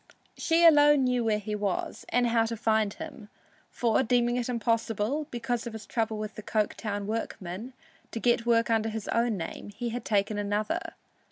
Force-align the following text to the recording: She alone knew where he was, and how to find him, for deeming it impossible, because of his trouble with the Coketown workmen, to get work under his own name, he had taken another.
She 0.35 0.65
alone 0.65 1.03
knew 1.03 1.23
where 1.23 1.37
he 1.37 1.53
was, 1.53 2.05
and 2.09 2.25
how 2.25 2.47
to 2.47 2.57
find 2.57 2.91
him, 2.95 3.29
for 3.69 4.01
deeming 4.01 4.35
it 4.35 4.49
impossible, 4.49 5.27
because 5.29 5.67
of 5.67 5.73
his 5.73 5.85
trouble 5.85 6.17
with 6.17 6.33
the 6.33 6.41
Coketown 6.41 7.05
workmen, 7.05 7.73
to 8.09 8.19
get 8.19 8.47
work 8.47 8.71
under 8.71 8.89
his 8.89 9.07
own 9.09 9.37
name, 9.37 9.69
he 9.69 9.89
had 9.89 10.03
taken 10.03 10.39
another. 10.39 10.95